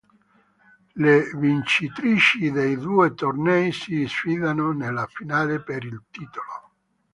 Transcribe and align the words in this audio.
Le 0.95 1.29
vincitrici 1.35 2.49
dei 2.49 2.75
due 2.75 3.13
tornei 3.13 3.71
si 3.71 4.07
sfidano 4.07 4.71
nella 4.71 5.05
finale 5.05 5.61
per 5.61 5.83
il 5.83 6.01
titolo. 6.09 6.71